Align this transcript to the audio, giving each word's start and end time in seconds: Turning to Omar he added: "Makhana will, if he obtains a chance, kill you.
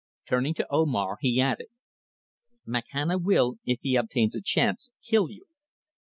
Turning 0.27 0.51
to 0.55 0.65
Omar 0.71 1.19
he 1.21 1.39
added: 1.39 1.67
"Makhana 2.65 3.21
will, 3.21 3.59
if 3.65 3.77
he 3.83 3.95
obtains 3.95 4.33
a 4.33 4.41
chance, 4.41 4.93
kill 5.07 5.29
you. 5.29 5.45